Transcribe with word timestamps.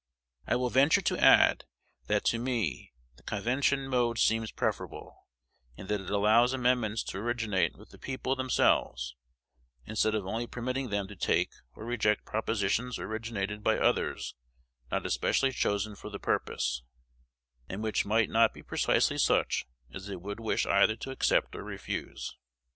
I 0.47 0.55
will 0.55 0.71
venture 0.71 1.03
to 1.03 1.17
add, 1.19 1.65
that 2.07 2.23
to 2.23 2.39
me 2.39 2.91
the 3.17 3.21
convention 3.21 3.87
mode 3.87 4.17
seems 4.17 4.49
preferable, 4.51 5.27
in 5.77 5.85
that 5.85 6.01
it 6.01 6.09
allows 6.09 6.53
amendments 6.53 7.03
to 7.03 7.19
originate 7.19 7.77
with 7.77 7.91
the 7.91 7.99
people 7.99 8.35
themselves, 8.35 9.15
instead 9.85 10.15
of 10.15 10.25
only 10.25 10.47
permitting 10.47 10.89
them 10.89 11.07
to 11.07 11.15
take 11.15 11.51
or 11.75 11.85
reject 11.85 12.25
propositions 12.25 12.97
originated 12.97 13.63
by 13.63 13.77
others 13.77 14.33
not 14.91 15.05
especially 15.05 15.51
chosen 15.51 15.93
for 15.95 16.09
the 16.09 16.17
purpose, 16.17 16.81
and 17.69 17.83
which 17.83 18.03
might 18.03 18.31
not 18.31 18.55
be 18.55 18.63
precisely 18.63 19.19
such 19.19 19.67
as 19.93 20.07
they 20.07 20.15
would 20.15 20.39
wish 20.39 20.65
either 20.65 20.95
to 20.95 21.11
accept 21.11 21.55
or 21.55 21.61
refuse. 21.61 22.35